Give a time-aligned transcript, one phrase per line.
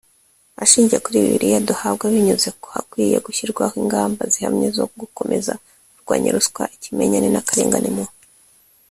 [0.63, 5.53] Ashingiye kuri bibiliya duhabwa binyuze ku hakwiye gushyirwaho ingamba zihamye zo gukomeza
[5.95, 8.05] kurwanya ruswa ikimenyane n akarengane mu